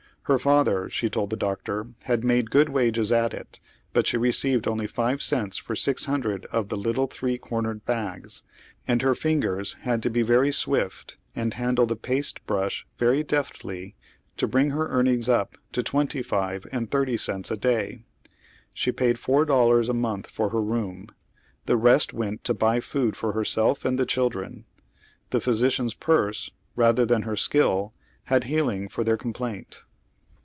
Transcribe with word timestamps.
Her 0.25 0.37
father, 0.37 0.83
slie 0.87 1.11
told 1.11 1.29
the 1.29 1.35
doctor, 1.35 1.87
had 2.03 2.23
made 2.23 2.51
good 2.51 2.69
wages 2.69 3.11
at 3.11 3.33
it; 3.33 3.59
but 3.91 4.05
slie 4.05 4.21
received 4.21 4.65
only 4.65 4.87
five 4.87 5.21
cents 5.21 5.57
for 5.57 5.75
six 5.75 6.05
Inmdred 6.05 6.45
of 6.53 6.69
the 6.69 6.77
little 6.77 7.07
three 7.07 7.37
cornered 7.37 7.83
bags, 7.85 8.41
and 8.87 9.01
her 9.01 9.13
fingers 9.15 9.73
had 9.81 10.01
to 10.03 10.09
be 10.09 10.23
vtjry 10.23 10.53
swift 10.53 11.17
and 11.35 11.55
handle 11.55 11.85
the 11.85 11.97
paste 11.97 12.39
brnsh 12.47 12.85
very 12.97 13.23
deft 13.23 13.65
ly 13.65 13.95
to 14.37 14.47
bring 14.47 14.69
her 14.69 14.87
earnings 14.87 15.27
up 15.27 15.57
to 15.73 15.83
twenty 15.83 16.21
five 16.21 16.65
and 16.71 16.91
thirty 16.91 17.17
cents 17.17 17.51
a 17.51 17.57
day. 17.57 18.03
S!ie 18.77 18.93
paid 18.93 19.19
four 19.19 19.43
dollars 19.43 19.89
a 19.89 19.93
month 19.93 20.27
for 20.27 20.49
her 20.51 20.61
room. 20.61 21.07
The 21.65 21.75
rest 21.77 22.13
went 22.13 22.45
to 22.45 22.53
buy 22.53 22.79
food 22.79 23.17
for 23.17 23.33
herself 23.33 23.83
and 23.83 23.99
the 23.99 24.05
children. 24.05 24.63
The 25.31 25.41
physician's 25.41 25.95
purse, 25.95 26.51
rather 26.77 27.05
than 27.05 27.23
lier 27.23 27.35
skill, 27.35 27.93
had 28.25 28.45
healing 28.45 28.87
for 28.87 29.03
their 29.03 29.17
complaint. 29.17 29.81